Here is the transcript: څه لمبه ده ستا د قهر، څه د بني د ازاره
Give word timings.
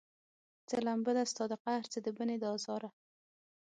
څه 0.69 0.77
لمبه 0.87 1.11
ده 1.17 1.23
ستا 1.31 1.43
د 1.51 1.53
قهر، 1.63 1.83
څه 1.93 1.99
د 2.05 2.07
بني 2.17 2.37
د 2.41 2.45
ازاره 2.55 2.89